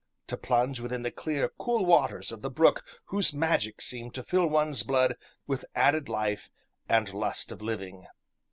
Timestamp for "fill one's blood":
4.23-5.15